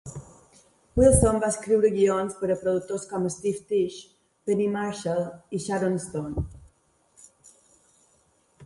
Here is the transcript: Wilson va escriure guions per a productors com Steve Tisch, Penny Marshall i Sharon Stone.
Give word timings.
Wilson 0.99 1.35
va 1.43 1.49
escriure 1.55 1.91
guions 1.97 2.39
per 2.39 2.49
a 2.53 2.57
productors 2.63 3.05
com 3.11 3.27
Steve 3.35 3.61
Tisch, 3.73 3.99
Penny 4.49 4.67
Marshall 4.79 5.23
i 5.59 5.63
Sharon 5.69 6.03
Stone. 6.09 6.47